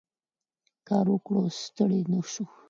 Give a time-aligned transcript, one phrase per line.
[0.87, 2.45] کار وکړو او ستړي نه شو.